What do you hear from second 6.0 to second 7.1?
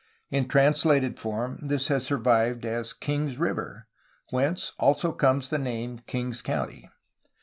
Kings County.